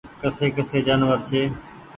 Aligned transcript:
ڪسي 0.21 0.47
ڪسي 0.55 0.79
جآنور 0.87 1.17
ڇي۔ 1.27 1.41